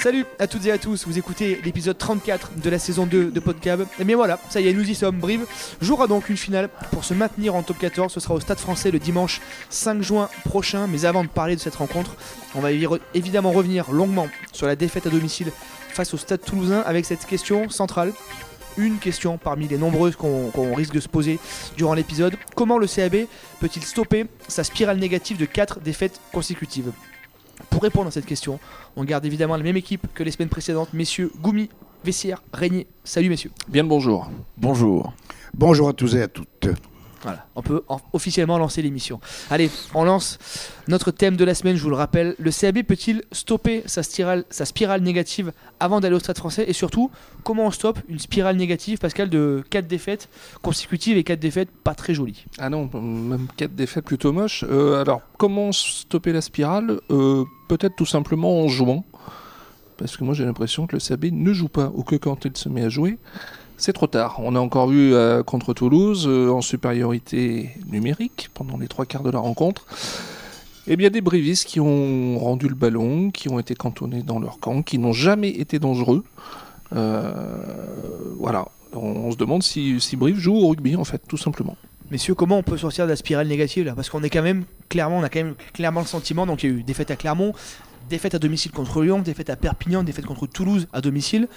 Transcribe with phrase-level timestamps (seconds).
[0.00, 3.40] Salut à toutes et à tous, vous écoutez l'épisode 34 de la saison 2 de
[3.40, 3.84] Podcab.
[3.98, 5.18] Et bien voilà, ça y est, nous y sommes.
[5.18, 5.44] Brive
[5.80, 8.12] jouera donc une finale pour se maintenir en top 14.
[8.12, 9.40] Ce sera au Stade français le dimanche
[9.70, 10.86] 5 juin prochain.
[10.86, 12.14] Mais avant de parler de cette rencontre,
[12.54, 12.70] on va
[13.12, 15.52] évidemment revenir longuement sur la défaite à domicile
[15.90, 18.12] face au Stade toulousain avec cette question centrale.
[18.78, 21.40] Une question parmi les nombreuses qu'on risque de se poser
[21.76, 22.36] durant l'épisode.
[22.54, 23.26] Comment le CAB
[23.58, 26.92] peut-il stopper sa spirale négative de 4 défaites consécutives?
[27.70, 28.60] Pour répondre à cette question,
[28.94, 31.68] on garde évidemment la même équipe que les semaines précédentes, messieurs Goumi,
[32.04, 32.86] Vessière, Régnier.
[33.02, 33.50] Salut messieurs.
[33.66, 34.30] Bien le bonjour.
[34.56, 35.12] Bonjour.
[35.54, 36.68] Bonjour à tous et à toutes.
[37.22, 37.82] Voilà, on peut
[38.12, 39.20] officiellement lancer l'émission.
[39.50, 40.38] Allez, on lance
[40.86, 42.36] notre thème de la semaine, je vous le rappelle.
[42.38, 46.64] Le CAB peut-il stopper sa spirale, négative avant d'aller au stade français?
[46.68, 47.10] Et surtout,
[47.42, 50.28] comment on stoppe une spirale négative, Pascal, de 4 défaites
[50.62, 52.44] consécutives et 4 défaites pas très jolies?
[52.58, 54.64] Ah non, même 4 défaites plutôt moches.
[54.68, 57.00] Euh, alors, comment stopper la spirale?
[57.10, 59.04] Euh, Peut-être tout simplement en jouant.
[59.98, 62.56] Parce que moi j'ai l'impression que le CAB ne joue pas, ou que quand il
[62.56, 63.18] se met à jouer,
[63.78, 64.40] c'est trop tard.
[64.40, 69.22] On a encore vu euh, contre Toulouse, euh, en supériorité numérique, pendant les trois quarts
[69.22, 69.86] de la rencontre,
[70.88, 74.58] eh bien des brivistes qui ont rendu le ballon, qui ont été cantonnés dans leur
[74.58, 76.24] camp, qui n'ont jamais été dangereux.
[76.94, 77.32] Euh,
[78.38, 78.66] voilà.
[78.94, 81.76] On, se demande si, si Brive joue au rugby, en fait, tout simplement.
[82.10, 85.18] Messieurs, comment on peut sortir de la spirale négative Parce qu'on est quand même clairement,
[85.18, 86.46] on a quand même clairement le sentiment.
[86.46, 87.52] Donc il y a eu défaite à Clermont,
[88.08, 91.48] défaite à domicile contre Lyon, défaite à Perpignan, défaite contre Toulouse à domicile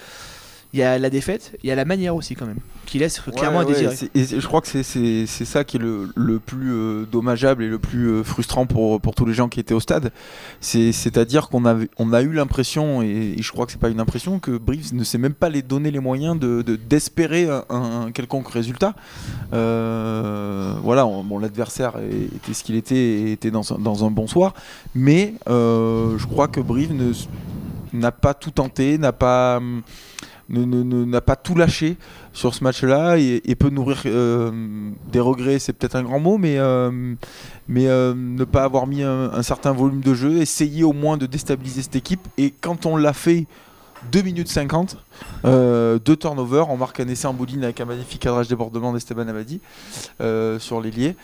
[0.72, 3.20] il y a la défaite, il y a la manière aussi quand même, qui laisse
[3.20, 3.94] clairement à désirer.
[4.14, 7.78] Et je crois que c'est ça qui est le, le plus euh, dommageable et le
[7.78, 10.12] plus euh, frustrant pour, pour tous les gens qui étaient au stade.
[10.60, 14.38] C'est-à-dire qu'on a, on a eu l'impression, et, je crois que c'est pas une impression,
[14.38, 16.38] que Brives ne sait même pas les donner les moyens
[16.88, 18.94] d'espérer de, un, quelconque résultat.
[19.52, 21.96] Euh, voilà, bon, l'adversaire
[22.34, 24.54] était ce qu'il était et était dans, dans, un bon soir,
[24.94, 26.94] mais je crois que Brive
[27.92, 29.60] n'a pas tout tenté, n'a pas
[30.52, 31.96] n'a pas tout lâché
[32.32, 36.58] sur ce match-là et, peut nourrir euh, des regrets, c'est peut-être un grand mot, mais,
[36.58, 37.14] euh,
[37.70, 41.82] euh, ne pas avoir mis un, certain volume de jeu, essayer au moins de déstabiliser
[41.82, 42.26] cette équipe.
[42.38, 43.46] Et quand on l'a fait
[44.10, 44.96] 2 minutes 50,
[45.44, 46.70] euh, deux turnovers.
[46.70, 49.60] On marque un essai en bouline avec un magnifique cadrage débordement d'Esteban Abadi
[50.20, 51.16] euh, sur l'ailier.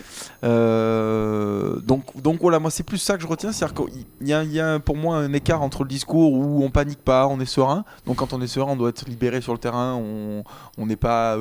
[0.44, 3.52] Euh, donc, donc voilà, moi c'est plus ça que je retiens.
[3.52, 3.86] C'est-à-dire
[4.20, 7.40] qu'il y, a pour moi un écart entre le discours où on panique pas, on
[7.40, 7.84] est serein.
[8.06, 11.36] Donc quand on est serein, on doit être libéré sur le terrain, on n'est pas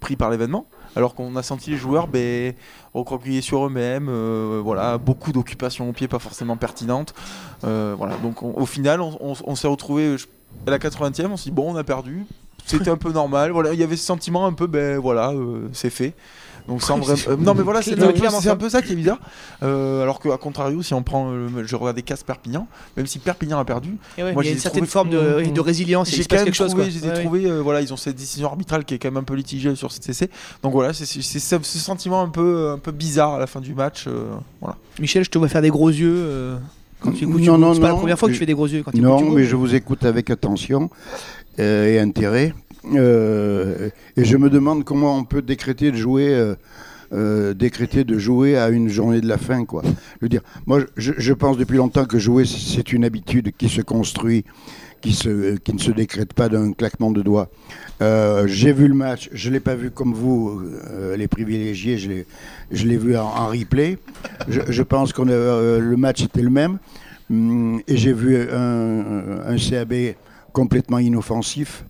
[0.00, 0.66] pris par l'événement.
[0.96, 2.54] Alors qu'on a senti les joueurs ben,
[3.40, 4.10] sur eux-mêmes,
[4.60, 7.14] voilà, beaucoup d'occupations au pied pas forcément pertinentes.
[7.62, 10.16] voilà, donc au final, on, on s'est retrouvé
[10.66, 12.26] à la 80e, on s'est dit bon, on a perdu.
[12.66, 13.50] C'était un peu normal.
[13.50, 16.14] Voilà, il y avait ce sentiment un peu, ben voilà, euh, c'est fait.
[16.66, 17.92] Donc sans euh, non mais voilà c'est
[18.48, 19.18] un peu ça qui est bizarre.
[19.62, 21.30] Euh, alors qu'à contrario si on prend
[21.62, 22.66] je regardais Casse Perpignan
[22.96, 26.08] même si Perpignan a perdu, moi, a une certaine forme de, de résilience.
[26.08, 28.98] J'ai quand même quelque trouvé, chose, trouvé voilà ils ont cette décision arbitrale qui est
[28.98, 30.30] quand même un peu litigée sur cet essai.
[30.62, 34.08] Donc voilà c'est ce sentiment un peu un peu bizarre à la fin du match.
[34.62, 34.78] voilà.
[34.98, 36.56] Michel je te vois faire des gros yeux.
[37.00, 38.66] Quand tu écoutes, non, non, c'est pas la première fois que tu fais des gros
[38.66, 38.82] yeux.
[38.82, 40.90] Quand tu non, mais je vous écoute avec attention
[41.58, 42.54] euh, et intérêt.
[42.94, 46.54] Euh, et je me demande comment on peut décréter de jouer.
[47.12, 49.82] Euh, décréter de jouer à une journée de la fin, quoi.
[49.84, 49.90] Je
[50.22, 53.82] veux dire, moi, je, je pense depuis longtemps que jouer, c'est une habitude qui se
[53.82, 54.44] construit,
[55.04, 57.50] qui, ne se décrète pas d'un claquement de doigts.
[58.00, 61.98] Euh, j'ai vu le match, je ne l'ai pas vu comme vous, euh, les privilégiés,
[61.98, 63.98] je l'ai vu en, replay.
[64.48, 66.78] Je, pense que euh, le match était le même.
[67.30, 70.14] Hum, et j'ai vu un, CAB
[70.52, 71.84] complètement inoffensif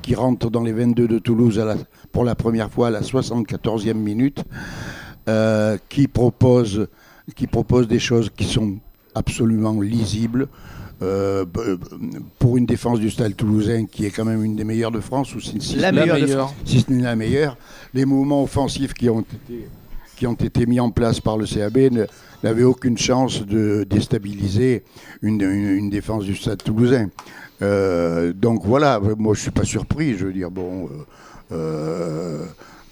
[0.00, 1.62] qui rentre dans les 22 de Toulouse
[2.10, 4.42] pour la première fois à la 74e minute,
[5.90, 6.88] qui propose
[7.86, 8.76] des choses qui sont
[9.14, 10.48] absolument lisibles.
[11.02, 11.44] Euh,
[12.38, 15.34] pour une défense du stade toulousain qui est quand même une des meilleures de France,
[15.34, 17.56] ou si, la, meilleure, si ce n'est la meilleure,
[17.92, 19.66] les mouvements offensifs qui ont été,
[20.16, 22.06] qui ont été mis en place par le CAB
[22.44, 24.84] n'avaient aucune chance de déstabiliser
[25.22, 27.08] une, défense du stade toulousain.
[27.62, 30.88] Euh, donc voilà, moi je suis pas surpris, je veux dire, bon,
[31.50, 32.44] euh,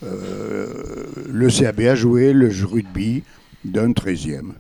[0.02, 3.22] le CAB a joué le rugby
[3.64, 4.52] d'un 13e.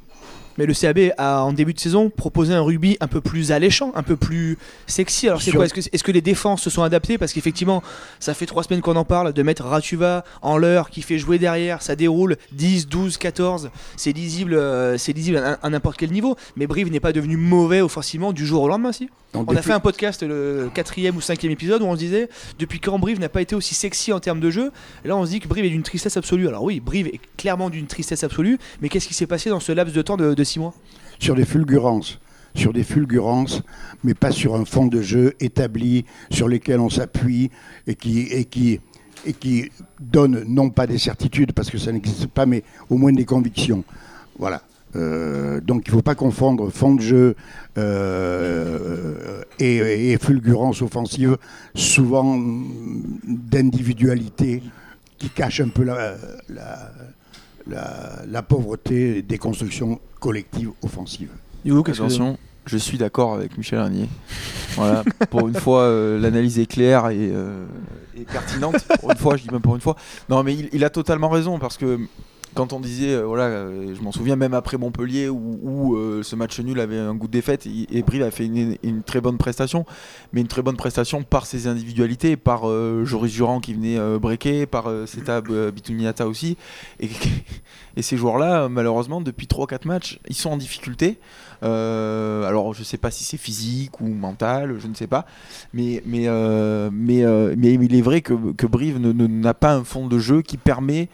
[0.58, 3.92] Mais le CAB a en début de saison proposé un rugby un peu plus alléchant,
[3.94, 5.28] un peu plus sexy.
[5.28, 7.18] Alors c'est quoi Est-ce que, les défenses se sont adaptées?
[7.18, 7.82] Parce qu'effectivement,
[8.18, 11.38] ça fait trois semaines qu'on en parle, de mettre Ratuva en l'heure qui fait jouer
[11.38, 16.36] derrière, ça déroule 10, 12, 14, c'est lisible, euh, c'est lisible à, n'importe quel niveau.
[16.56, 19.72] Mais Brive n'est pas devenu mauvais offensivement du jour au lendemain, si On a fait
[19.72, 22.28] un podcast, le quatrième ou cinquième épisode, où on se disait
[22.58, 24.72] depuis quand Brive n'a pas été aussi sexy en termes de jeu?
[25.04, 26.48] Et là, on se dit que Brive est d'une tristesse absolue.
[26.48, 29.70] Alors oui, Brive est clairement d'une tristesse absolue, mais qu'est-ce qui s'est passé dans ce
[29.70, 30.74] laps de temps de, de six mois?
[31.20, 32.18] Sur des fulgurances,
[32.56, 33.62] sur des fulgurances,
[34.02, 37.50] mais pas sur un fond de jeu établi sur lesquels on s'appuie
[37.86, 38.80] et qui, et qui,
[39.24, 43.12] et qui donne non pas des certitudes parce que ça n'existe pas, mais au moins
[43.12, 43.84] des convictions.
[44.38, 44.62] Voilà.
[44.96, 47.36] Euh, donc il ne faut pas confondre fond de jeu
[47.78, 51.36] euh, et, et fulgurance offensive,
[51.74, 52.40] souvent
[53.24, 54.62] d'individualité
[55.18, 56.14] qui cache un peu la,
[56.48, 56.90] la,
[57.68, 61.30] la, la pauvreté des constructions collectives offensives.
[61.64, 64.08] Hugo, Attention, je suis d'accord avec Michel Ranier.
[64.76, 67.66] Voilà, pour une fois, euh, l'analyse est claire et, euh,
[68.16, 68.76] et pertinente.
[69.00, 69.96] Pour une fois, je dis même pour une fois.
[70.28, 71.98] Non, mais il, il a totalement raison parce que
[72.54, 76.34] quand on disait, euh, voilà, euh, je m'en souviens même après Montpellier où, euh, ce
[76.34, 79.86] match nul avait un goût de défaite et Brive a fait une, très bonne prestation,
[80.32, 82.64] mais une très bonne prestation par ses individualités, par
[83.04, 86.56] Joris Durand qui venait breaker, par Seta Bituniata aussi.
[87.96, 91.18] Et, ces joueurs-là, malheureusement, depuis 3-4 matchs, ils sont en difficulté.
[91.62, 95.26] Alors je sais pas si c'est physique ou mental, je ne sais pas,
[95.74, 96.26] mais mais
[96.90, 97.24] mais,
[97.56, 100.56] mais il est vrai que, Brive ne- ne- n'a pas un fond de jeu qui
[100.56, 101.08] permet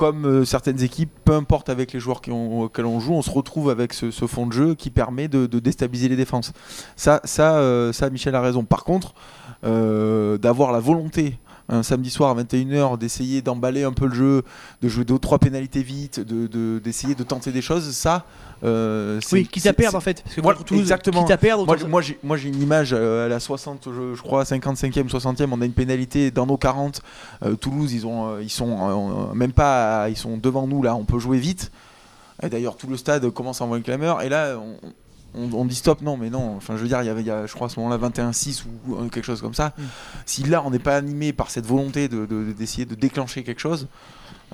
[0.00, 3.68] comme euh, certaines équipes, peu importe avec les joueurs auxquels on joue, on se retrouve
[3.68, 6.54] avec ce, fond de jeu qui permet de, déstabiliser les défenses.
[6.96, 8.64] Ça, ça, euh, ça, Michel a raison.
[8.64, 9.12] Par contre,
[9.62, 11.38] euh, d'avoir la volonté
[11.70, 14.42] un samedi soir à 21h d'essayer d'emballer un peu le jeu,
[14.82, 18.24] de jouer deux ou trois pénalités vite, de- de- d'essayer de, tenter des choses, ça,
[18.64, 20.22] euh, c'est- Oui, quitte à perdre en fait.
[20.22, 21.22] Parce que Toulouse, exactement.
[21.22, 24.20] Quitte à perdre, moi, j'ai- moi, moi, une image euh, à la 60, je, je
[24.22, 25.52] crois, 55e, 60e.
[25.52, 27.00] On a une pénalité dans nos 40.
[27.44, 30.94] Euh, Toulouse, ils, ont, euh, ils sont même pas, ils sont devant nous là.
[30.96, 31.70] On peut jouer vite.
[32.42, 34.22] Et d'ailleurs, tout le stade commence à envoyer une clameur.
[34.22, 34.76] Et là, on,
[35.34, 36.02] on- on dit stop.
[36.02, 36.54] Non, mais non.
[36.56, 37.96] Enfin, je veux dire, il y avait, il y a, je crois, à ce moment-là,
[37.98, 39.72] 21-6 ou quelque chose comme ça.
[39.78, 39.82] Mm.
[40.26, 43.60] Si là, on n'est pas animé par cette volonté de, de- d'essayer de déclencher quelque
[43.60, 43.86] chose,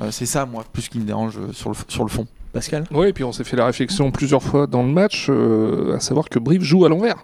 [0.00, 2.26] euh, c'est ça, moi, plus qui me dérange euh, sur le, sur le fond.
[2.52, 2.84] Pascal?
[2.90, 6.00] Oui, et puis on s'est fait la réflexion plusieurs fois dans le match, euh, à
[6.00, 7.22] savoir que Brive joue à l'envers.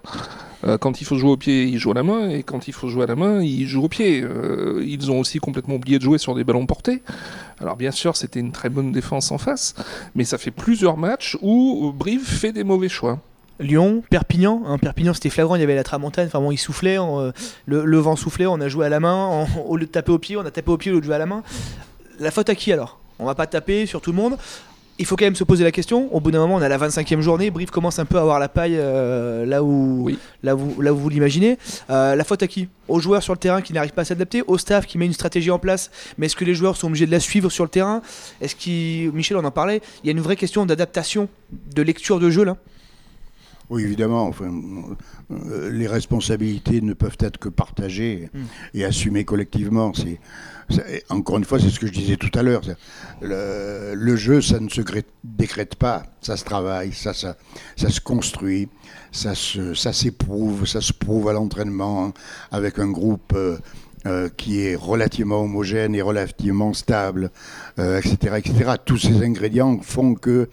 [0.65, 2.73] Euh, quand il faut jouer au pied, il joue à la main, et quand il
[2.73, 4.21] faut jouer à la main, il joue au pied.
[4.21, 7.01] Euh, ils ont aussi complètement oublié de jouer sur des ballons portés.
[7.59, 9.73] Alors bien sûr, c'était une très bonne défense en face,
[10.15, 13.19] mais ça fait plusieurs matchs où Brive fait des mauvais choix.
[13.59, 14.63] Lyon, Perpignan.
[14.65, 15.55] hein, Perpignan, c'était flagrant.
[15.55, 16.27] Il y avait la tramontane.
[16.27, 16.97] Enfin bon, il soufflait.
[16.97, 17.31] on, euh,
[17.65, 18.45] le, le vent soufflait.
[18.45, 19.27] On a joué à la main.
[19.55, 21.05] on- au lieu de taper au pied, on a tapé au pied au lieu de
[21.05, 21.43] jouer à la main.
[22.19, 22.99] La faute à qui alors?
[23.19, 24.37] On va pas taper sur tout le monde.
[24.99, 26.13] Il faut quand même se poser la question.
[26.13, 27.49] Au bout d'un moment, on a la 25e journée.
[27.49, 30.19] Brive commence un peu à avoir la paille euh, là où, Oui.
[30.43, 31.57] là où, là où vous l'imaginez.
[31.89, 32.67] Euh, la faute à qui?
[32.87, 35.13] Aux joueurs sur le terrain qui n'arrivent pas à s'adapter, au staff qui met une
[35.13, 35.89] stratégie en place.
[36.19, 38.01] Mais est-ce que les joueurs sont obligés de la suivre sur le terrain?
[38.39, 39.81] Est-ce qu'il, Michel, on en parlait.
[40.03, 41.27] Il y a une vraie question d'adaptation,
[41.73, 42.57] de lecture de jeu là?
[43.73, 44.27] Oui, évidemment.
[44.27, 44.51] Enfin,
[45.31, 48.39] euh, les responsabilités ne peuvent être que partagées Mm.
[48.75, 49.91] et assumées collectivement.
[49.93, 50.19] C'est,
[51.09, 52.61] encore une fois, c'est ce que je disais tout à l'heure.
[53.21, 54.81] Le, le jeu, ça ne se
[55.23, 56.03] décrète pas.
[56.21, 57.35] Ça se travaille, ça, ça,
[57.75, 58.69] ça se construit,
[59.11, 62.13] ça, se, ça s'éprouve, ça se prouve à l'entraînement hein,
[62.51, 63.33] avec un groupe.
[63.35, 63.57] euh,
[64.05, 67.31] euh, qui est relativement homogène et relativement stable,
[67.79, 68.71] euh, etc., etc.
[68.83, 70.49] Tous ces ingrédients font que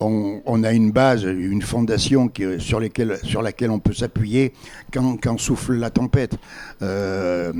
[0.00, 4.52] on, a une base, une fondation sur, laquelle on peut s'appuyer
[4.92, 6.36] quand, souffle la tempête.
[6.82, 7.52] Euh,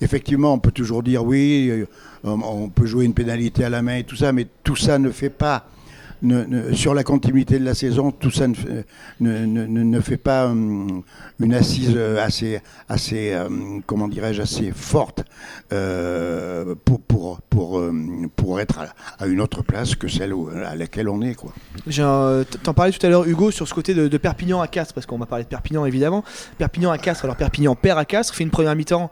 [0.00, 1.86] effectivement, on peut toujours dire oui, euh,
[2.24, 5.10] on peut jouer une pénalité à la main et tout ça, mais tout ça ne
[5.10, 5.66] fait pas.
[6.22, 8.54] Ne- sur la continuité de la saison, tout ça ne,
[9.20, 11.02] ne, fait pas hum,
[11.40, 15.24] une assise euh, assez, assez hum, comment dirais-je, assez forte
[15.72, 17.82] euh, pour, pour, pour,
[18.36, 18.80] pour être
[19.18, 21.34] à, une autre place que celle où- à laquelle on est.
[21.34, 21.52] Quoi.
[22.62, 25.06] T'en parlais tout à l'heure, Hugo, sur ce côté de, de Perpignan à Castres, parce
[25.06, 26.24] qu'on va parler de Perpignan évidemment.
[26.58, 29.10] Perpignan à Castres, alors Perpignan perd à Castres, fait une première mi-temps,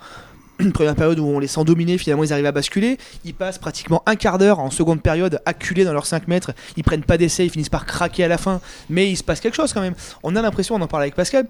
[0.61, 2.99] une première période où on les sent dominer, finalement ils arrivent à basculer.
[3.25, 6.53] Ils passent pratiquement un quart d'heure en seconde période, acculés dans leurs 5 mètres.
[6.77, 9.41] Ils prennent pas d'essai, ils finissent par craquer à la fin, mais il se passe
[9.41, 9.95] quelque chose quand même.
[10.23, 11.47] On a l'impression, on en parlait avec Pascal,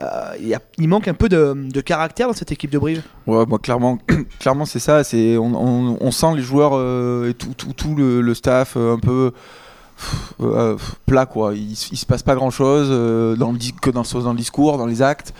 [0.00, 3.02] euh, il manque un peu de, caractère dans cette équipe de Brive.
[3.26, 3.98] Ouais, clairement,
[4.38, 5.02] clairement c'est ça.
[5.38, 9.32] On, sent les joueurs euh, et tout, tout, tout le, staff euh, un peu
[10.40, 11.54] euh, plat quoi.
[11.54, 12.88] Il, se passe pas grand chose
[13.38, 15.32] dans le que dans, le discours, dans les actes.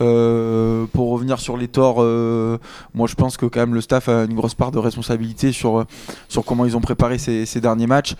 [0.00, 2.58] Euh, pour revenir sur les torts, euh,
[2.94, 5.84] moi je pense que quand même le staff a une grosse part de responsabilité sur
[6.28, 8.14] sur comment ils ont préparé ces, derniers matchs,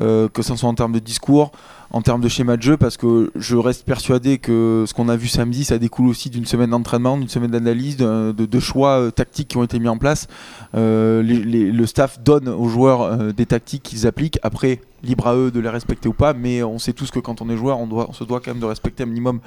[0.00, 1.52] euh, que ce soit en termes de discours,
[1.90, 5.16] en termes de schéma de jeu, parce que je reste persuadé que ce qu'on a
[5.16, 9.48] vu samedi, ça découle aussi d'une semaine d'entraînement, d'une semaine d'analyse, de, choix euh, tactiques
[9.48, 10.26] qui ont été mis en place.
[10.74, 14.38] Euh, le staff donne aux joueurs euh, des tactiques qu'ils appliquent.
[14.42, 17.40] Après, libre à eux de les respecter ou pas, mais on sait tous que quand
[17.40, 19.40] on est joueur, on, doit, on se doit quand même de respecter un minimum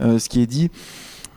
[0.00, 0.70] euh, ce qui est dit.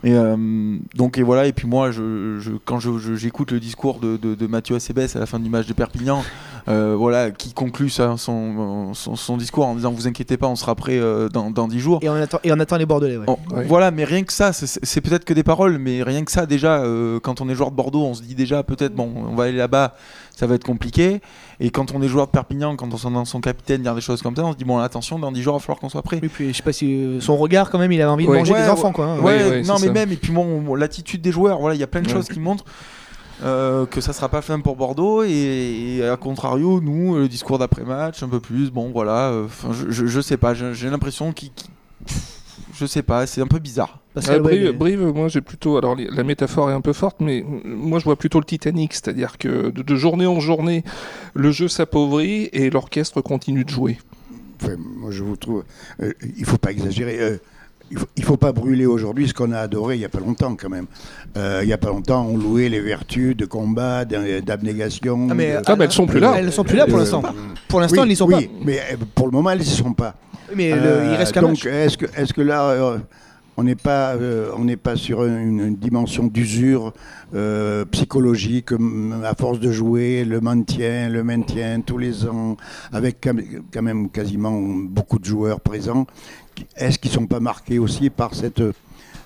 [0.03, 3.59] Et euh, donc et voilà et puis moi je, je- quand je- je- j'écoute le
[3.59, 6.23] discours de, de, de Mathieu Acebes à la fin du match de Perpignan
[6.67, 10.55] euh, voilà qui conclut ça, son, son, son discours en disant vous inquiétez pas on
[10.55, 13.17] sera prêt euh, dans, dans 10 jours Et on attend, et on attend les Bordelais.
[13.17, 13.25] ouais.
[13.51, 13.63] Ouais.
[13.65, 16.83] Voilà, mais rien que ça, c'est- peut-être que des paroles, mais rien que ça, déjà,
[16.83, 19.45] euh, quand on est joueur de Bordeaux, on se dit déjà peut-être, bon, on va
[19.45, 19.95] aller là-bas,
[20.35, 21.21] ça va être compliqué.
[21.59, 24.21] Et quand on est joueur de Perpignan, quand on s'entend son capitaine dire des choses
[24.21, 26.03] comme ça, on se dit, bon, attention, dans 10 jours, il va falloir qu'on soit
[26.03, 26.19] prêt.
[26.21, 28.31] Et puis je sais pas si euh, son regard quand même, il avait envie de
[28.31, 29.05] manger Ouais, des enfants quoi.
[29.07, 29.17] hein.
[29.19, 29.91] Ouais, Ouais, ouais, non, mais ça.
[29.93, 32.13] même, et puis bon, bon, l'attitude des joueurs, voilà, il y a plein de Ouais.
[32.13, 32.65] choses qui montrent.
[33.43, 37.59] euh, que ça sera pas fin pour Bordeaux et, et à contrario nous le discours
[37.59, 41.31] d'après match un peu plus bon voilà euh, je, je, je sais pas j'ai l'impression
[41.33, 41.69] qu'il qu'il-
[42.77, 45.41] je sais pas c'est un peu bizarre Parce Ah, ouais, Brive, mais- Brive, moi j'ai
[45.41, 45.77] plutôt.
[45.77, 49.37] Alors la métaphore est un peu forte, mais moi je vois plutôt le Titanic, c'est-à-dire
[49.37, 50.83] que de, de journée en journée,
[51.33, 53.97] le jeu s'appauvrit et l'orchestre continue de jouer.
[54.61, 55.63] Enfin, moi, je vous trouve.
[56.01, 57.19] euh, il faut pas exagérer.
[57.19, 57.37] euh,
[57.89, 60.19] il faut, il faut pas brûler aujourd'hui ce qu'on a adoré il y a pas
[60.19, 60.87] longtemps quand même.
[61.37, 65.27] Euh, il y a pas longtemps, on louait les vertus de combat, d'abnégation.
[65.29, 66.33] Ah, mais, de- Ah, elles sont plus là.
[66.37, 67.23] Elles ne sont plus là pour Euh, l'instant.
[67.67, 69.93] Pour l'instant, oui, ils n'y sont oui, mais euh, pour le moment, elles n'y sont
[69.93, 70.15] pas.
[70.47, 70.53] Pas.
[70.55, 72.97] Mais le- Euh, il reste qu'un donc, est-ce que, là, euh,
[73.57, 76.93] on n'est pas, euh, on n'est pas sur une, une dimension d'usure
[77.35, 82.55] euh, psychologique, hum, à force de jouer, le maintien, le maintien tous les ans,
[82.93, 86.05] avec quand même- quand même quasiment beaucoup de joueurs présents.
[86.75, 88.61] Est-ce qu'ils sont pas marqués aussi par cette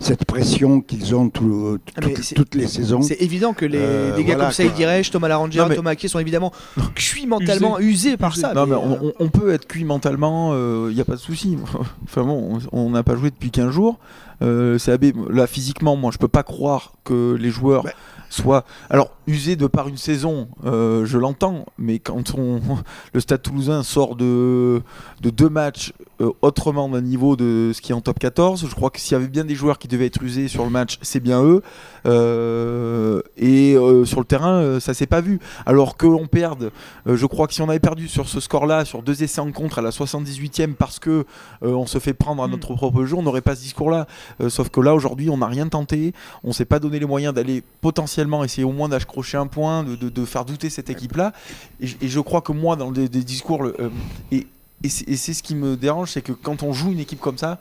[0.01, 4.15] cette pression qu'ils ont tout- Ah, mais toutes- les saisons C'est évident que les, Euh,
[4.15, 4.77] des gars voilà, comme Saïd quoi.
[4.77, 6.51] Diresh, Thomas Larangera, Non, mais- Thomas Aké sont évidemment
[6.95, 8.53] cuits mentalement, usés, par ça.
[8.53, 10.53] Non, mais mais, on, euh, on- on peut être cuit mentalement,
[10.87, 11.57] il n'y a pas de souci.
[12.03, 13.97] enfin bon, on- on n'a pas joué depuis 15 jours.
[14.41, 17.93] Euh, c'est AB, là physiquement, moi je peux pas croire que les joueurs Ouais.
[18.29, 18.63] soient.
[18.89, 22.59] Alors, usés de par une saison, euh, je l'entends, mais quand on,
[23.13, 24.81] le Stade toulousain sort de,
[25.21, 28.75] de deux matchs euh, autrement d'un niveau de ce qui est en top 14, je
[28.75, 30.97] crois que s'il y avait bien des joueurs qui devaient être usés sur le match,
[31.01, 31.61] c'est bien eux.
[32.05, 35.39] Euh, et sur le terrain, ça s'est pas vu.
[35.65, 36.71] Alors qu'on perde,
[37.07, 39.51] euh, je crois que si on avait perdu sur ce score-là, sur deux essais en
[39.51, 41.25] contre à la 78e, parce que
[41.61, 42.51] on se fait prendre à Mm.
[42.51, 44.07] notre propre jeu, on n'aurait pas ce discours-là.
[44.39, 46.13] Euh, sauf que là, aujourd'hui, on n'a rien tenté.
[46.43, 49.95] On s'est pas donné les moyens d'aller potentiellement essayer au moins d'accrocher un point, de,
[49.95, 51.33] de- faire douter cette équipe-là.
[51.79, 53.89] Et, je- et je crois que moi, dans des, discours, euh,
[54.31, 54.47] et,
[54.83, 57.59] et c'est ce qui me dérange, c'est que quand on joue une équipe comme ça,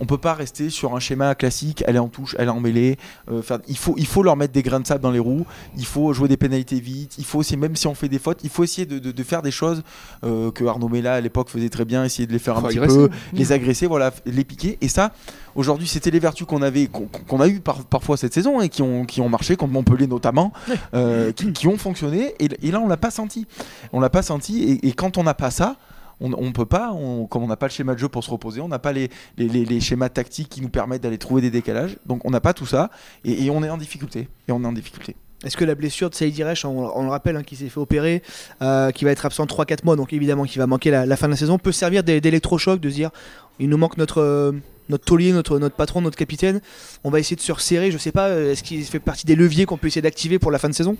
[0.00, 2.58] on peut pas rester sur un schéma classique, elle est en touche, elle est en
[2.60, 2.96] mêlée.
[3.30, 5.44] euh, faire- il, faut, il faut leur mettre des grains de sable dans les roues,
[5.76, 8.40] il faut jouer des pénalités vite, il faut aussi, même si on fait des fautes,
[8.42, 9.82] il faut essayer de, de- de faire des choses
[10.24, 12.68] euh, que Arnaud Mella à l'époque faisait très bien, essayer de les faire un Faut
[12.68, 12.96] petit agresser.
[12.96, 14.78] peu, les agresser, voilà, les piquer.
[14.80, 15.12] Et ça,
[15.54, 18.82] aujourd'hui, c'était les vertus qu'on avait, qu'on a eu par- parfois cette saison et qui
[18.82, 20.52] ont, qui ont marché, contre Montpellier notamment,
[20.94, 22.34] euh, qui, qui ont fonctionné.
[22.38, 23.46] Et, et là, on l'a pas senti.
[23.92, 24.62] On l'a pas senti.
[24.62, 25.76] Et, et quand on n'a pas ça,
[26.20, 28.30] on, on peut pas, on- comme on n'a pas le schéma de jeu pour se
[28.30, 29.08] reposer, on n'a pas les,
[29.38, 31.96] les, les- les schémas tactiques qui nous permettent d'aller trouver des décalages.
[32.06, 32.90] Donc on n'a pas tout ça
[33.24, 34.28] et, et on est en difficulté.
[34.48, 35.16] Et on est en difficulté.
[35.42, 37.80] Est-ce que la blessure de Saïd Diresh, on, on le rappelle, hein, qui s'est fait
[37.80, 38.22] opérer,
[38.60, 41.28] euh, qui va être absent 3-4 mois, donc évidemment qui va manquer la, la fin
[41.28, 43.10] de la saison, peut servir d'é- d'électrochoc, de se dire
[43.58, 44.52] il nous manque notre, euh,
[44.90, 46.60] notre taulier, notre, notre patron, notre capitaine,
[47.04, 49.34] on va essayer de se resserrer, je sais pas, euh, est-ce qu'il fait partie des
[49.34, 50.98] leviers qu'on peut essayer d'activer pour la fin de saison?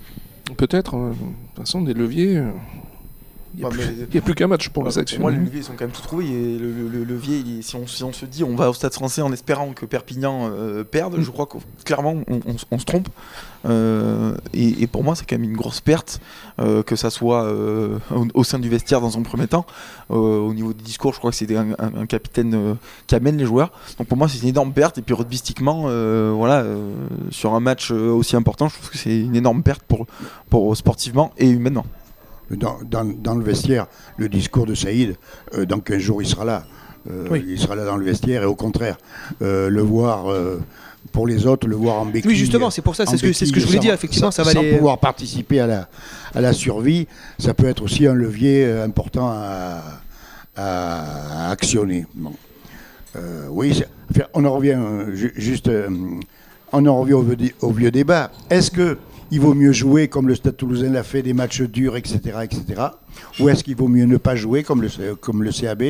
[0.56, 0.94] Peut-être.
[0.96, 2.40] euh, de toute façon, des leviers.
[3.56, 5.20] Il n'y a, y a plus qu'un match pour Bah, les pour actions.
[5.20, 6.26] moi, les leviers ils sont quand même tout trouvés.
[6.26, 8.72] Et le, le- le levier, il si, on, si on se dit on va au
[8.74, 11.22] stade français en espérant que Perpignan euh, perde, Mm.
[11.22, 13.08] je crois que clairement on, on s- on se trompe.
[13.66, 16.20] Euh, et, et pour moi, c'est quand même une grosse perte,
[16.60, 19.66] euh, que ça soit au, au sein du vestiaire dans un premier temps.
[20.08, 22.76] Au niveau du discours, je crois que c'est un, un- un capitaine
[23.06, 23.72] qui amène les joueurs.
[23.98, 24.98] Donc pour moi, c'est une énorme perte.
[24.98, 25.82] Et puis rugbystiquement,
[26.36, 26.64] voilà,
[27.30, 30.06] sur un match aussi important, je trouve que c'est une énorme perte pour,
[30.48, 31.84] pour sportivement et humainement.
[32.50, 35.16] Dans, dans- dans le vestiaire, le discours de Saïd,
[35.54, 36.64] euh, dans 15 jours, il sera là.
[37.10, 37.44] Euh, Oui.
[37.48, 38.98] Il sera là dans le vestiaire et au contraire,
[39.42, 40.60] euh, le voir euh,
[41.12, 42.30] pour les autres, le voir en béquille.
[42.30, 44.30] Oui, justement, c'est pour ça, c'est ce que, c'est ce que je voulais dire, effectivement,
[44.30, 44.74] ça va sans les.
[44.76, 45.88] pouvoir participer à la,
[46.34, 47.06] à la survie,
[47.38, 49.82] ça peut être aussi un levier important à,
[50.56, 52.06] à- actionner.
[52.14, 52.32] Bon.
[53.16, 53.82] Euh, oui,
[54.34, 54.78] on en revient
[55.14, 55.70] ju- juste,
[56.72, 57.14] on en revient
[57.62, 58.30] au vieux débat.
[58.50, 58.98] Est-ce que
[59.30, 62.64] il vaut mieux jouer comme le Stade Toulousain l'a fait, des matchs durs, etc., etc.,
[63.38, 65.82] ou est-ce qu'il vaut mieux ne pas jouer comme le, C- comme le CAB,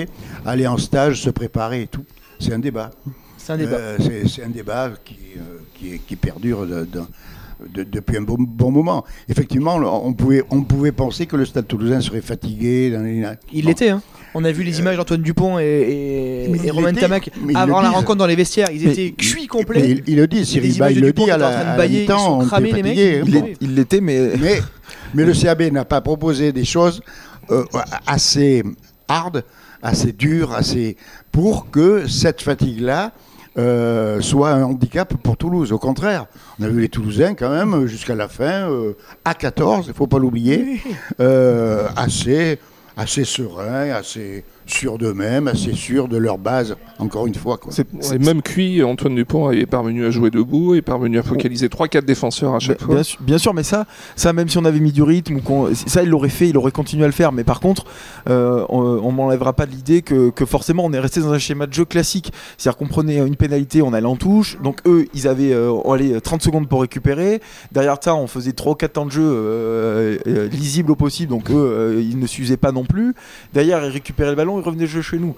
[0.45, 2.05] aller en stage, se préparer et tout?
[2.39, 2.91] C'est un débat.
[3.39, 3.77] C'est un débat.
[3.77, 5.41] Euh, c'est- un débat qui, euh,
[5.75, 7.03] qui, est- qui perdure de- de-
[7.75, 9.05] de- depuis un bon, bon moment.
[9.29, 12.91] Effectivement, on pouvait, on pouvait penser que le Stade Toulousain serait fatigué.
[12.91, 13.69] dans les- Il Bon.
[13.69, 14.03] l'était, hein.
[14.35, 17.97] On a vu les images d'Antoine Dupont et, et, Romain Tamac ils avant la disent.
[17.97, 18.69] rencontre dans les vestiaires.
[18.73, 19.81] Ils Mais- étaient cuits complets.
[19.91, 22.39] il, il le dit, des Cyril Bay le Dupont dit à la, bailler, ils sont
[22.47, 23.57] cramés, les mecs.
[23.61, 24.61] Il l'était, mais Mais,
[25.15, 27.01] mais le CAB n'a pas proposé des choses
[27.51, 27.65] euh,
[28.07, 28.63] assez,
[29.09, 29.43] hard,
[29.83, 30.97] assez dur, assez
[31.33, 33.13] pour que cette fatigue-là
[33.59, 35.73] euh, soit un handicap pour Toulouse.
[35.73, 36.27] Au contraire,
[36.59, 38.93] on a vu les Toulousains quand même jusqu'à la fin euh,
[39.25, 40.81] à 14, il faut pas l'oublier,
[41.21, 42.59] euh, assez
[42.97, 47.59] assez sereins, assez sûrs d'eux-mêmes, assez sûrs de leur base, encore une fois.
[47.59, 47.73] Quoi.
[47.73, 51.69] C'est, c'est même cuit, Antoine Dupont est parvenu à jouer debout, est parvenu à focaliser
[51.69, 52.95] 3-4 défenseurs à chaque Bien- fois.
[52.97, 53.87] Bien, sûr, bien sûr, mais ça,
[54.17, 56.57] ça, même si on avait mis du rythme, ou qu'on- ça, il l'aurait fait, il
[56.57, 57.33] aurait continué à le faire.
[57.33, 57.85] Mais par contre,
[58.29, 61.39] euh, on, on m'enlèvera pas de l'idée que, que forcément, on est resté dans un
[61.39, 62.33] schéma de jeu classique.
[62.57, 64.59] C'est-à-dire qu'on prenait une pénalité, on allait en touche.
[64.63, 67.41] Donc eux, ils avaient euh, allez, 30 secondes pour récupérer.
[67.73, 71.31] Derrière ça, on faisait 3 ou 4 temps de jeu euh, euh, lisibles au possible.
[71.31, 73.15] Donc eux, euh, ils ne s'usaient pas non plus.
[73.55, 75.35] Derrière, ils récupéraient le ballon, ils revenaient jouer chez nous.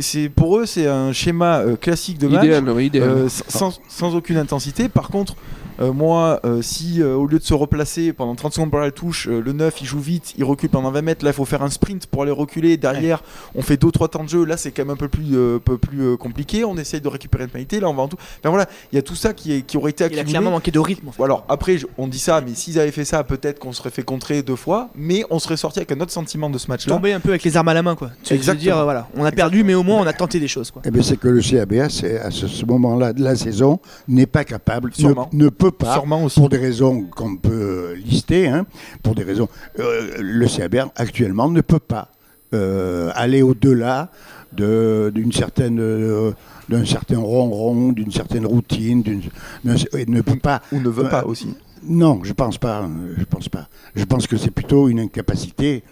[0.00, 2.44] C'est, pour eux, c'est un schéma euh, classique de match.
[2.44, 3.08] Idéal, oui, idéal.
[3.08, 4.88] Euh, sans, sans aucune intensité.
[4.88, 5.36] Par contre,
[5.80, 8.90] euh, moi, euh, si euh, au lieu de se replacer pendant 30 secondes pour la
[8.90, 11.44] touche, euh, le 9 il joue vite, il recule pendant 20 mètres, là il faut
[11.44, 12.76] faire un sprint pour aller reculer.
[12.76, 13.22] Derrière,
[13.54, 15.78] on fait 2-3 temps de jeu, là c'est quand même un peu plus, euh, peu
[15.78, 16.64] plus euh, compliqué.
[16.64, 18.16] On essaye de récupérer une pénalité, là on va en tout.
[18.40, 20.30] Enfin voilà, il y a tout ça qui, est, qui aurait été Il a accumulé.
[20.30, 21.08] clairement manqué de rythme.
[21.08, 21.22] en fait.
[21.22, 24.02] Alors après, je- on dit ça, mais s'ils avaient fait ça, peut-être qu'on serait fait
[24.02, 26.94] contrer deux fois, mais on serait sorti avec un autre sentiment de ce match-là.
[26.94, 28.10] Tomber un peu avec les armes à la main, quoi.
[28.22, 28.62] Se Exactement.
[28.62, 30.82] dire, voilà, on a perdu, mais au moins on a tenté des choses, quoi.
[30.84, 34.26] Eh bien, c'est que le CABA, c'est à ce, ce moment-là de la saison, n'est
[34.26, 35.28] pas capable, ne, Sûrement.
[35.32, 36.38] ne peut pas, Sûrement aussi.
[36.40, 38.66] pour des raisons qu'on peut lister, hein,
[39.02, 42.08] pour des raisons, euh, le CABR actuellement ne peut pas
[42.52, 44.10] euh, aller au-delà
[44.52, 46.30] de- d'une certaine, euh,
[46.68, 49.22] d'un certain ronron, d'une certaine routine, d'une,
[49.64, 50.62] ne peut pas.
[50.72, 51.54] Ou ne veut pas aussi.
[51.82, 52.88] Non, je pense pas.
[53.18, 53.68] Je pense pas.
[53.96, 55.82] Je pense que c'est plutôt une incapacité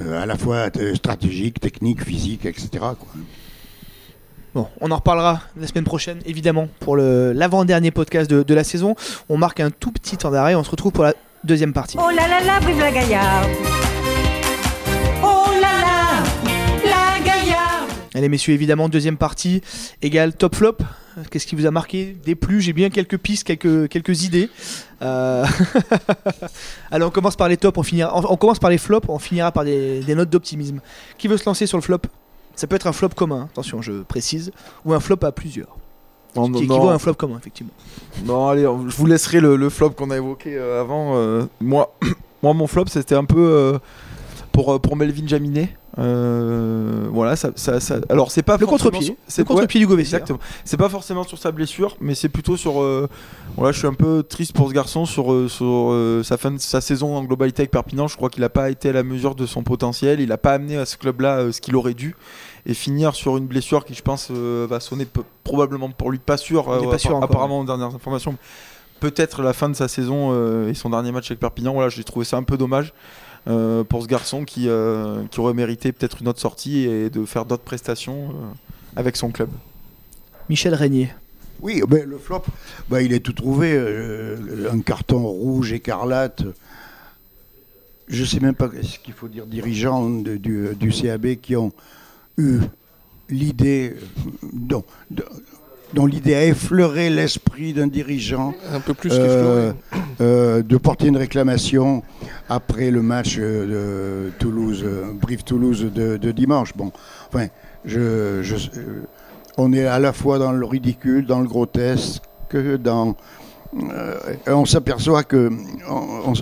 [0.00, 2.68] à la fois stratégique, technique, physique, etc.
[2.80, 3.08] quoi.
[4.56, 8.64] Bon, on en reparlera la semaine prochaine, évidemment, pour le- l'avant-dernier podcast de, de la
[8.64, 8.94] saison.
[9.28, 11.12] On marque un tout petit temps d'arrêt, on se retrouve pour la
[11.44, 11.98] deuxième partie.
[12.00, 13.50] Oh là là là, vive la gaillarde
[15.22, 16.22] Oh là là,
[16.86, 19.60] la gaillarde Allez messieurs, évidemment, deuxième partie
[20.00, 20.78] égale top flop.
[21.30, 22.16] Qu'est-ce qui vous a marqué?
[22.24, 24.48] Des plus J'ai bien quelques pistes, quelques, quelques idées.
[25.02, 25.44] Euh,
[26.90, 28.16] Allez, on commence par les tops, on, finira...
[28.18, 30.80] on on commence par les flops, on finira par des, des notes d'optimisme.
[31.18, 32.00] Qui veut se lancer sur le flop?
[32.56, 34.50] Ça peut être un flop commun, attention, je précise,
[34.84, 35.76] ou un flop à plusieurs.
[36.34, 37.72] Non, qui équivaut à un flop commun, effectivement.
[38.24, 41.16] Non, allez, on- je vous laisserai le, le flop qu'on a évoqué euh, avant.
[41.16, 41.94] euh, moi,
[42.42, 43.78] moi, mon flop, c'était un peu euh,
[44.52, 45.74] pour, pour Melvin Jaminet.
[45.98, 49.80] Euh, voilà, ça, ça, ça- Alors, c'est pas Le forcément contre-pied, sur- le C'est contre-pied
[49.80, 50.16] du Govessier.
[50.18, 50.38] Exactement.
[50.64, 52.82] C'est pas forcément sur sa blessure, mais c'est plutôt sur.
[52.82, 53.08] euh,
[53.56, 56.50] voilà, je suis un peu triste pour ce garçon sur, euh, sur euh, sa fin
[56.50, 58.08] de sa saison en globalité avec Perpignan.
[58.08, 60.20] Je crois qu'il n'a pas été à la mesure de son potentiel.
[60.20, 62.14] Il n'a pas amené à ce club-là ce qu'il aurait dû.
[62.66, 65.06] Et finir sur une blessure qui, je pense, va sonner
[65.44, 66.64] probablement pour lui, pas sûr.
[66.90, 68.36] Pas sûr encore, apparemment, aux dernières informations.
[68.98, 70.32] Peut-être la fin de sa saison
[70.66, 71.74] et son dernier match avec Perpignan.
[71.74, 72.92] Voilà, j'ai trouvé ça un peu dommage.
[73.48, 77.24] Euh, pour ce garçon qui, euh, qui aurait mérité peut-être une autre sortie et de
[77.24, 78.32] faire d'autres prestations euh,
[78.96, 79.48] avec son club.
[80.48, 81.10] Michel Régnier.
[81.60, 82.42] Oui, ben, le flop,
[82.90, 83.72] ben, il est tout trouvé.
[83.72, 86.42] euh, un carton rouge écarlate.
[88.08, 91.56] Je ne sais même pas ce qu'il faut dire dirigeants de- du, du CAB qui
[91.56, 91.72] ont
[92.38, 92.58] eu
[93.28, 93.96] l'idée,
[94.52, 94.84] dont,
[96.06, 99.72] l'idée a effleuré l'esprit d'un dirigeant Un peu plus euh, qu'effleuré.
[100.22, 102.02] Euh, de porter une réclamation
[102.48, 106.74] après le match euh, de Toulouse, euh, Brive Toulouse de, dimanche.
[106.74, 106.90] Bon,
[107.28, 107.48] enfin,
[109.58, 112.22] on est à la fois dans le ridicule, dans le grotesque,
[112.78, 113.14] dans
[114.46, 115.50] on s'aperçoit que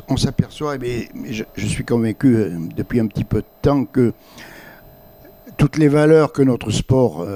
[0.09, 4.13] on, s'aperçoit, mais, mais je, suis convaincu depuis un petit peu de temps que
[5.57, 7.27] toutes les valeurs que notre sport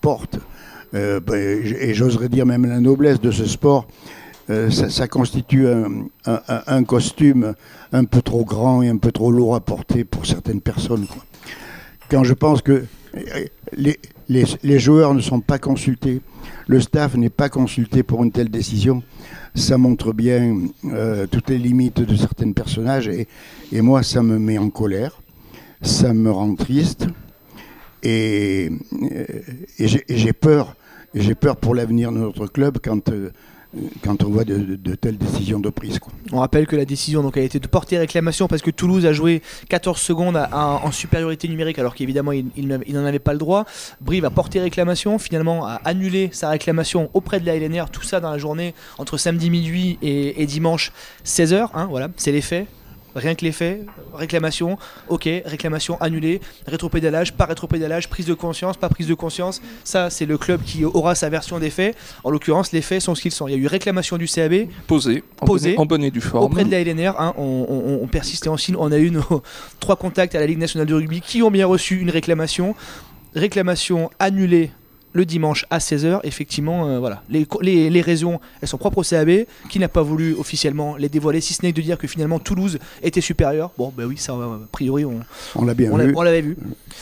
[0.00, 0.38] porte,
[0.92, 3.86] ben, et j'oserais dire même la noblesse de ce sport,
[4.50, 5.68] euh, ça, constitue
[6.26, 7.54] un, costume
[7.92, 11.06] un peu trop grand et un peu trop lourd à porter pour certaines personnes.
[12.10, 12.84] Quand je pense que
[13.16, 13.94] euh,
[14.28, 16.20] les, joueurs ne sont pas consultés,
[16.66, 19.04] le staff n'est pas consulté pour une telle décision,
[19.54, 23.28] ça montre bien euh, toutes les limites de certains personnages et,
[23.80, 25.22] moi ça me met en colère,
[25.80, 27.06] ça me rend triste
[28.02, 28.70] et,
[29.78, 30.74] j'ai- peur,
[31.14, 33.10] j'ai peur pour l'avenir de notre club quand,
[34.02, 35.98] quand on voit de, telles décisions de prise.
[36.32, 39.12] On rappelle que la décision donc, a été de porter réclamation parce que Toulouse a
[39.12, 43.64] joué 14 secondes en supériorité numérique alors qu'évidemment il, n'en avait pas le droit.
[44.00, 48.20] Brive a porté réclamation, finalement a annulé sa réclamation auprès de la LNR, tout ça
[48.20, 50.92] dans la journée entre samedi minuit et, dimanche
[51.24, 51.88] 16h.
[51.88, 52.66] voilà, c'est les faits.
[53.14, 58.88] Rien que les faits, réclamation, ok, réclamation annulée, rétropédalage, pas rétropédalage, prise de conscience, pas
[58.88, 59.60] prise de conscience.
[59.84, 61.96] Ça, c'est le club qui aura sa version des faits.
[62.24, 63.48] En l'occurrence, les faits sont ce qu'ils sont.
[63.48, 65.70] Il y a eu réclamation du CAB Posé, en Posé.
[65.72, 66.44] bonne- en bonne et due forme.
[66.52, 67.14] auprès de la LNR.
[67.18, 68.76] hein, on, on- on persiste et on signe.
[68.78, 69.42] On a eu nos
[69.80, 72.74] trois contacts à la Ligue nationale de rugby qui ont bien reçu une réclamation.
[73.34, 74.70] Réclamation annulée
[75.12, 76.20] le dimanche à 16h.
[76.24, 77.22] Effectivement, euh, voilà.
[77.28, 81.08] Les, les- les raisons, elles sont propres au CAB, qui n'a pas voulu officiellement les
[81.08, 83.70] dévoiler, si ce n'est de dire que finalement Toulouse était supérieur.
[83.78, 85.20] Bon, ben oui, ça, a priori, on,
[85.56, 86.12] On l'a bien on vu.
[86.16, 86.56] on l'avait vu.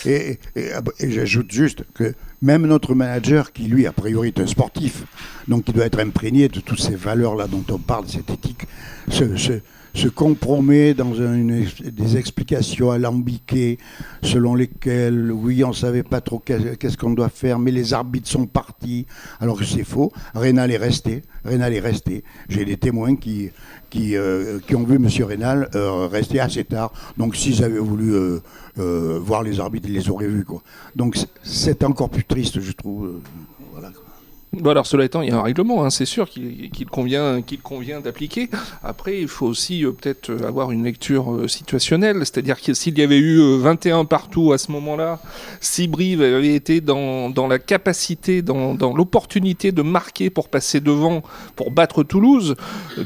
[0.07, 4.47] Et, et- et j'ajoute juste que même notre manager, qui lui, a priori, est un
[4.47, 5.03] sportif,
[5.49, 8.67] donc il doit être imprégné de toutes ces valeurs-là dont on parle, cette éthique,
[9.11, 9.61] se, se-
[9.95, 13.79] se compromet dans des explications alambiquées
[14.23, 17.95] selon lesquelles, oui, on ne savait pas trop qu'est- qu'est-ce qu'on doit faire, mais les
[17.95, 19.07] arbitres sont partis,
[19.41, 20.13] alors que c'est faux.
[20.35, 21.23] Rénal est resté.
[21.45, 22.25] Rénal est resté.
[22.49, 23.51] J'ai des témoins qui,
[23.91, 25.09] qui, euh, ont vu M.
[25.25, 26.93] Rénal euh, rester assez tard.
[27.17, 28.41] Donc s'ils avaient voulu euh,
[29.21, 30.45] voir les arbitres, ils les auraient vus.
[30.45, 30.63] Quoi.
[30.95, 33.21] Donc c'est encore plus triste, je trouve.
[33.73, 33.91] voilà.
[34.55, 37.61] Bon, alors cela étant, il y a un règlement, hein, c'est sûr qu'il convient, qu'il
[37.61, 38.49] convient d'appliquer.
[38.83, 42.99] Après, il faut aussi euh, peut-être euh, avoir une lecture euh, situationnelle, c'est-à-dire que s'il
[42.99, 45.21] y avait eu euh, 21 partout à ce moment-là,
[45.61, 50.81] si Brive avait été dans, dans la capacité, dans, dans l'opportunité de marquer pour passer
[50.81, 51.23] devant,
[51.55, 52.55] pour battre Toulouse,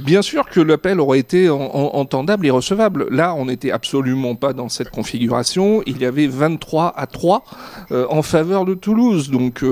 [0.04, 3.08] bien sûr que l'appel aurait été en- en- entendable et recevable.
[3.10, 5.82] Là, on n'était absolument pas dans cette configuration.
[5.86, 7.42] Il y avait 23 à 3
[7.90, 9.28] euh, en faveur de Toulouse.
[9.30, 9.64] Donc,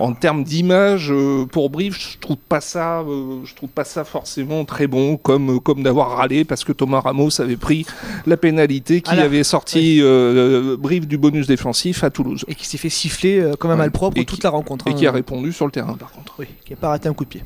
[0.00, 4.04] en termes d'image euh, pour Brive, je trouve pas ça, euh, je trouve pas ça
[4.04, 7.86] forcément très bon, comme comme d'avoir râlé parce que Thomas Ramos avait pris
[8.26, 12.78] la pénalité qui avait sorti euh, Brive du bonus défensif à Toulouse Et qui s'est
[12.78, 13.78] fait siffler euh, comme un Ouais.
[13.80, 14.86] malpropre toute qui- la rencontre.
[14.88, 14.94] et hein.
[14.94, 16.34] qui a répondu sur le terrain par contre.
[16.38, 17.44] Oui, qui n'a pas raté un coup de pied.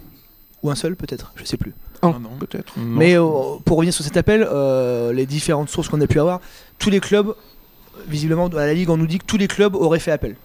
[0.63, 1.73] Ou un seul peut-être, je sais plus.
[2.03, 2.31] Un, Ah non.
[2.39, 2.75] peut-être.
[2.79, 3.23] Mais euh,
[3.65, 6.41] pour revenir sur cet appel, euh, les différentes sources qu'on a pu avoir,
[6.79, 7.35] tous les clubs,
[8.09, 10.37] visiblement à la Ligue, on nous dit que tous les clubs auraient fait appel.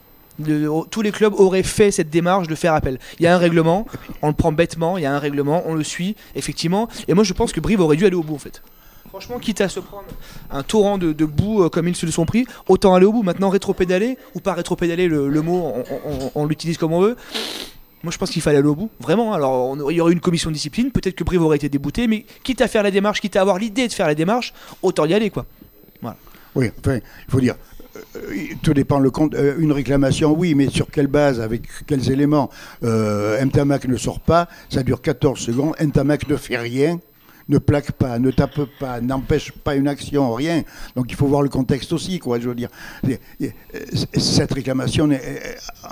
[0.91, 2.99] Tous les clubs auraient fait cette démarche de faire appel.
[3.19, 3.85] Il y a un règlement,
[4.21, 6.89] on le prend bêtement, il y a un règlement, on le suit, effectivement.
[7.07, 8.61] Et moi je pense que Brive aurait dû aller au bout en fait.
[9.09, 10.07] Franchement, quitte à se prendre
[10.51, 13.13] un torrent de, de boue euh, comme ils se le sont pris, autant aller au
[13.13, 13.23] bout.
[13.23, 15.73] Maintenant, rétropédaler, ou pas rétropédaler, le, le mot,
[16.35, 17.15] on, l'utilise comme on veut.
[18.03, 19.31] Moi, je pense qu'il fallait aller au bout, vraiment.
[19.31, 22.25] Alors, il y aurait une commission de discipline, peut-être que Brive aurait été débouté, mais
[22.43, 25.13] quitte à faire la démarche, quitte à avoir l'idée de faire la démarche, autant y
[25.13, 25.45] aller, quoi.
[26.55, 27.55] Oui, enfin, il faut dire.
[28.15, 28.19] Euh,
[28.61, 29.35] tout dépend le compte.
[29.35, 32.49] euh, une réclamation, oui, mais sur quelle base, avec quels éléments?
[32.83, 35.75] Euh, Ntamak ne sort pas, ça dure 14 secondes.
[35.81, 36.99] Ntamak ne fait rien,
[37.47, 40.63] ne plaque pas, ne tape pas, n'empêche pas une action, rien.
[40.95, 42.39] Donc il faut voir le contexte aussi, quoi.
[42.39, 42.69] Je veux dire,
[43.07, 43.53] Et- et,
[44.19, 45.21] cette réclamation n'est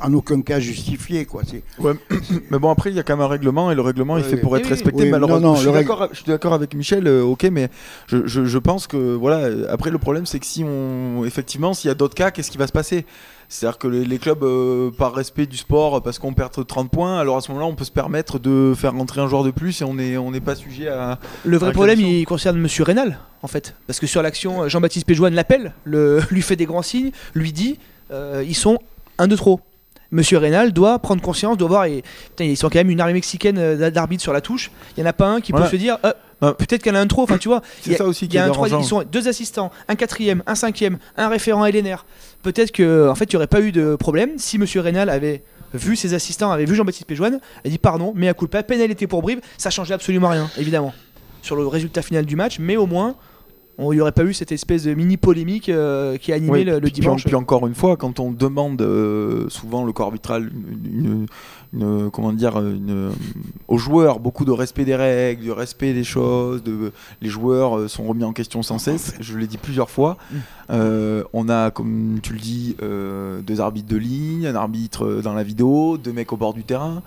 [0.02, 1.44] en aucun cas justifiée, quoi.
[1.46, 1.94] C'est- Ouais,
[2.50, 4.30] mais bon, après, il y a quand même un règlement et le règlement, il Oui,
[4.32, 4.72] fait pour Oui, être oui.
[4.72, 5.04] respecté.
[5.04, 7.44] Oui, malheureusement, non, non, je, suis règle- d'accord, je suis d'accord avec Michel, euh, ok,
[7.52, 7.70] mais
[8.08, 11.24] je, je- je pense que, voilà, après, le problème, c'est que si on.
[11.26, 13.06] Effectivement, s'il y a d'autres cas, qu'est-ce qui va se passer?
[13.54, 17.20] C'est-à-dire que les, les clubs, euh, par respect du sport, parce qu'on perd 30 points,
[17.20, 19.82] alors à ce moment-là, on peut se permettre de faire rentrer un joueur de plus
[19.82, 21.20] et on n'est on pas sujet à.
[21.46, 23.76] Le vrai problème, il concerne Monsieur Rénal, en fait.
[23.86, 27.78] Parce que sur l'action, Jean-Baptiste Péjoine l'appelle, le- lui fait des grands signes, lui dit
[28.12, 28.80] euh, ils sont
[29.20, 29.60] un de trop.
[30.10, 31.86] Monsieur Rénal doit prendre conscience, doit voir.
[31.86, 34.72] Et, putain, ils sont quand même une armée mexicaine euh, d'arbitres sur la touche.
[34.98, 35.68] Il n'y en a pas un qui Voilà.
[35.68, 37.24] peut se dire euh, peut-être en a un de trop.
[37.24, 38.52] Enfin, tu vois, il y C'est a- ça aussi il qui y a est un
[38.80, 42.06] ils sont deux assistants, un quatrième, un cinquième, un référent LNR.
[42.44, 45.44] Peut-être que en fait, il n'y aurait pas eu de problème si Monsieur Rénal avait
[45.74, 49.08] vu ses assistants, avait vu Jean-Baptiste Péjoine, a dit pardon, mais à coup pas, pénalité
[49.08, 50.94] pour Brive, ça changeait absolument rien, évidemment,
[51.42, 53.16] sur le résultat final du match, mais au moins,
[53.80, 56.52] on- il n'y aurait pas eu cette espèce de mini polémique euh, qui a animé
[56.52, 57.24] Oui, le, le puis- puis, dimanche.
[57.26, 61.26] puis encore une fois, quand on demande euh, souvent le corps arbitral, une, une-
[61.74, 63.12] une- comment dire, une-
[63.68, 67.88] aux joueurs beaucoup de respect des règles, de respect des choses, de, les joueurs euh,
[67.88, 69.14] sont remis en question sans cesse.
[69.20, 70.18] Je l'ai dit plusieurs fois.
[70.32, 70.36] Mm.
[70.72, 75.34] Euh, on a, comme tu le dis, euh, deux arbitres de ligne, un arbitre dans
[75.34, 77.02] la vidéo, deux mecs au bord du terrain.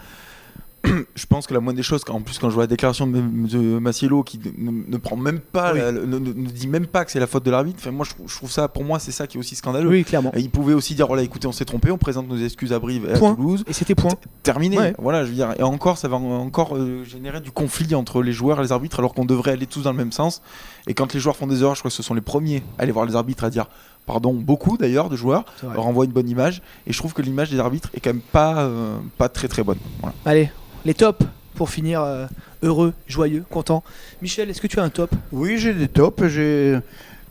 [1.15, 3.21] je pense que la moindre des choses, en plus quand je vois la déclaration de,
[3.21, 5.79] de Massiello qui ne, ne prend même pas, Oui.
[5.81, 8.29] la- ne, dit même pas que c'est la faute de l'arbitre, enfin, moi je, trouve-
[8.31, 9.89] je trouve ça, pour moi c'est ça qui est aussi scandaleux.
[9.89, 10.33] Oui, clairement.
[10.35, 12.79] Et il pouvait aussi dire voilà écoutez on s'est trompé, on présente nos excuses à
[12.79, 13.35] Brive et à Point.
[13.35, 13.65] Toulouse.
[13.67, 14.13] Et c'était point.
[14.43, 14.79] Terminé.
[14.79, 14.95] Ouais.
[14.99, 15.55] Voilà, je veux dire.
[15.59, 18.73] Et encore, ça va en- encore euh, générer du conflit entre les joueurs et les
[18.73, 20.43] arbitres, alors qu'on devrait aller tous dans le même sens.
[20.87, 22.83] Et quand les joueurs font des erreurs, je crois que ce sont les premiers à
[22.83, 23.67] aller voir les arbitres à dire
[24.07, 25.75] pardon, beaucoup d'ailleurs de joueurs, C'est vrai.
[25.75, 26.63] leur envoie une bonne image.
[26.87, 29.65] Et je trouve que l'image des arbitres est quand même pas, euh, pas très très
[29.65, 29.79] bonne.
[30.01, 30.15] Voilà.
[30.25, 30.49] Allez,
[30.87, 32.27] les tops pour finir euh,
[32.63, 33.83] heureux, joyeux, content.
[34.23, 35.11] Michel, est-ce que tu as un top?
[35.33, 36.27] Oui, j'ai des tops.
[36.29, 36.79] J'ai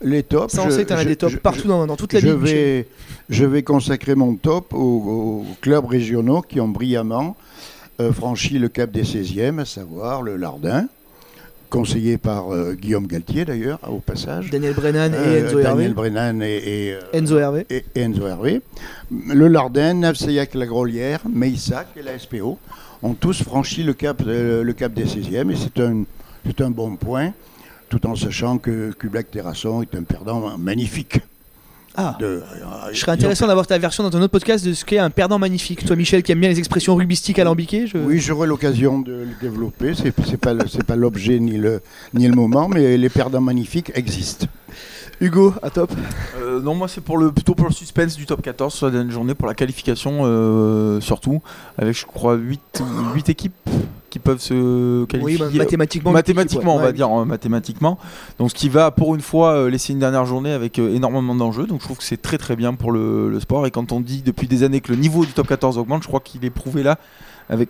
[0.02, 0.52] les tops.
[0.54, 2.20] Ça, on je- sait que tu as des tops je- partout dans, dans toute la
[2.20, 2.28] je.
[2.28, 2.54] Michel.
[2.56, 2.88] vais,
[3.30, 7.34] je vais consacrer mon top aux, aux clubs régionaux qui ont brillamment
[8.00, 10.86] euh, franchi le cap des 16e, à savoir le Lardin,
[11.70, 14.50] conseillé par euh, Guillaume Galtier d'ailleurs, au passage.
[14.50, 15.62] Daniel Brennan et Euh, Enzo Hervé.
[15.64, 17.66] Daniel Brennan et, et, euh, Enzo Hervé.
[17.70, 18.60] et- et Enzo Hervé.
[19.10, 22.58] Le Lardenne, Navseillac la Grolière, Meissac et la SPO
[23.02, 26.04] ont tous franchi le cap, le cap des 16e et c'est un,
[26.46, 27.32] c'est un bon point,
[27.88, 31.20] tout en sachant que Kublac Terrasson est un perdant magnifique.
[31.96, 32.16] Ah.
[32.18, 32.40] De- euh,
[32.92, 35.38] Je serais intéressant d'avoir ta version dans ton autre podcast de ce qu'est un perdant
[35.38, 35.84] magnifique.
[35.84, 37.86] Toi, Michel, qui aime bien les expressions rugbystiques alambiquées.
[37.86, 37.96] Je...
[37.98, 39.92] Oui, j'aurai l'occasion de le développer.
[39.94, 41.80] C'est pas c'est pas l'objet ni le
[42.14, 44.46] ni le moment, mais les perdants magnifiques existent.
[45.20, 45.90] Hugo, à top.
[46.42, 48.92] Euh, non, moi c'est pour le plutôt pour le suspense du top 14 sur la
[48.92, 51.40] dernière journée, pour la qualification euh, surtout,
[51.78, 52.82] avec je crois 8,
[53.14, 53.54] 8 équipes
[54.10, 55.38] qui peuvent se Oui, qualifier.
[55.38, 56.10] bah, mathématiquement.
[56.12, 56.80] mathématiquement, ouais.
[56.80, 57.98] on va dire euh, mathématiquement.
[58.38, 61.34] Donc ce qui va pour une fois euh, laisser une dernière journée avec euh, énormément
[61.34, 61.66] d'enjeux.
[61.66, 63.66] Donc je trouve que c'est très très bien pour le, le sport.
[63.66, 66.08] Et quand on dit depuis des années que le niveau du top 14 augmente, je
[66.08, 66.98] crois qu'il est prouvé là
[67.48, 67.68] avec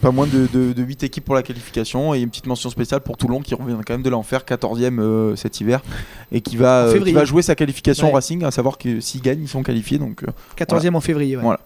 [0.00, 3.02] pas moins de, de, de 8 équipes pour la qualification et une petite mention spéciale
[3.02, 5.80] pour Toulon qui revient quand même de l'enfer 14e euh, cet hiver
[6.32, 8.10] et qui va, qui va jouer sa qualification Ouais.
[8.12, 9.98] au Racing, à savoir que s'ils gagnent, ils sont qualifiés.
[9.98, 11.36] Donc euh, 14e en février.
[11.36, 11.42] ouais.
[11.42, 11.60] Voilà.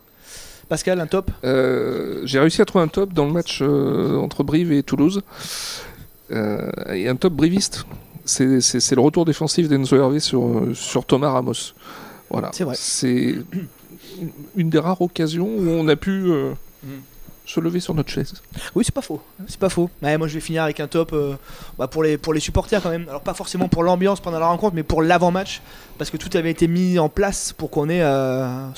[0.69, 4.43] Pascal, un top Euh, J'ai réussi à trouver un top dans le match euh, entre
[4.43, 5.23] Brive et Toulouse.
[6.33, 7.85] Euh, et un top briviste.
[8.25, 11.53] C'est c'est- c'est le retour défensif d'Enzo Hervé sur, sur Thomas Ramos.
[12.31, 12.51] Voilà.
[12.53, 12.75] C'est vrai.
[12.77, 13.37] C'est
[14.57, 16.53] une des rares occasions où on a pu euh,
[16.83, 16.89] Mm.
[17.47, 18.35] se lever sur notre chaise.
[18.75, 19.21] Oui, c'est pas faux.
[19.47, 19.89] C'est pas faux.
[20.03, 21.35] Ouais, moi, je vais finir avec un top euh,
[21.79, 23.07] bah, pour, les, pour les supporters quand même.
[23.09, 25.63] Alors, pas forcément pour l'ambiance pendant la rencontre, mais pour l'avant-match.
[25.99, 28.69] Parce que tout avait été mis en place pour qu'on ait, euh,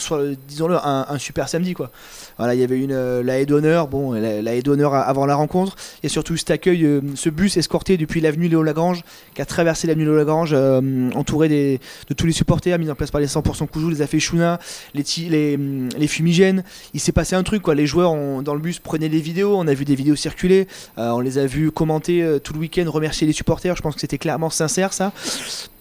[0.46, 1.74] disons-le, un, super samedi.
[1.74, 1.90] Quoi.
[2.38, 3.88] Voilà, il y avait une, euh, la haie d'honneur.
[3.88, 5.76] Bon, la, la haie d'honneur avant la rencontre.
[6.02, 9.02] Il y a surtout cet accueil, euh, ce bus escorté depuis l'avenue Léo Lagrange,
[9.34, 13.10] qui a traversé l'avenue Léo Lagrange, euh, entouré de tous les supporters, mis en place
[13.10, 14.58] par les 100% Koujou, les Aféchouna,
[14.94, 16.64] les, fumigènes.
[16.94, 17.74] Il s'est passé un truc, quoi.
[17.74, 20.66] Les joueurs dans le bus prenaient des vidéos, on a vu des vidéos circuler,
[20.98, 23.76] euh, on les a vus commenter tout le week-end, remercier les supporters.
[23.76, 25.12] Je pense que c'était clairement sincère, ça.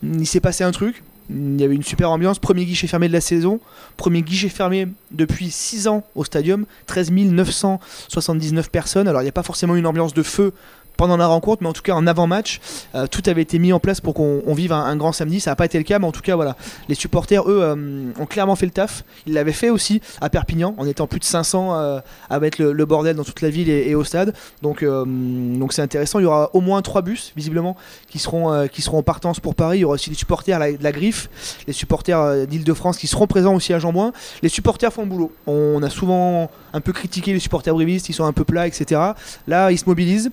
[0.04, 1.04] Il s'est passé un truc.
[1.29, 2.39] Il y avait une super ambiance.
[2.39, 3.59] Premier guichet fermé de la saison.
[3.97, 6.65] Premier guichet fermé depuis 6 ans au stadium.
[6.85, 9.07] 13 979 personnes.
[9.07, 10.53] Alors, il n'y a pas forcément une ambiance de feu
[10.97, 12.60] pendant la rencontre, mais en tout cas en avant-match,
[12.95, 15.39] euh, tout avait été mis en place pour qu'on on vive un, grand samedi.
[15.39, 16.55] Ça n'a pas été le cas, mais en tout cas, voilà.
[16.89, 19.03] Les supporters, eux, euh, ont clairement fait le taf.
[19.25, 22.86] Ils l'avaient fait aussi à Perpignan, en étant plus de 500 euh, à mettre le,
[22.86, 24.33] bordel dans toute la ville et, au stade.
[24.62, 26.19] Donc, euh, donc c'est intéressant.
[26.19, 27.75] Il y aura au moins trois bus, visiblement,
[28.10, 29.79] qui seront, qui seront en partance pour Paris.
[29.79, 31.29] Il y aura aussi les supporters de la Griffe,
[31.67, 34.13] les supporters d'Île-de-France qui seront présents aussi à Jean-Bouin.
[34.41, 35.31] Les supporters font le boulot.
[35.45, 39.01] On a souvent un peu critiqué les supporters brivistes, ils sont un peu plats, etc.
[39.47, 40.31] Là, ils se mobilisent,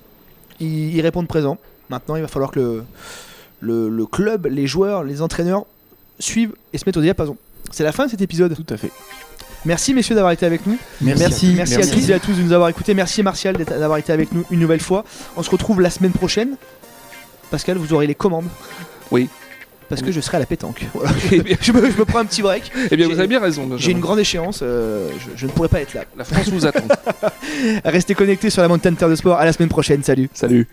[0.59, 1.57] ils, ils répondent présents.
[1.89, 2.83] Maintenant, il va falloir que le,
[3.59, 5.65] le, le club, les joueurs, les entraîneurs
[6.19, 7.37] suivent et se mettent au diapason.
[7.71, 8.55] C'est la fin de cet épisode.
[8.55, 8.91] tout à fait.
[9.65, 10.77] Merci messieurs d'avoir été avec nous.
[11.01, 11.53] Merci.
[11.55, 12.93] Merci, à tous et à tous de nous avoir écoutés.
[12.93, 15.03] Merci Martial d'avoir été avec nous une nouvelle fois.
[15.37, 16.55] On se retrouve la semaine prochaine.
[17.49, 18.45] Pascal, vous aurez les commandes.
[19.11, 19.27] Oui.
[19.89, 20.81] Parce que je serai à la pétanque.
[20.93, 21.11] Voilà.
[21.61, 22.71] Je, me, je me prends un petit break.
[22.91, 23.69] eh bien, vous avez bien raison.
[23.77, 24.59] J'ai une grande échéance.
[24.63, 26.03] euh, je, je ne pourrai pas être là.
[26.17, 26.87] La France vous attend.
[27.85, 29.37] Restez connectés sur la montagne Terre de Sport.
[29.37, 30.03] À la semaine prochaine.
[30.03, 30.29] Salut.
[30.33, 30.67] Salut.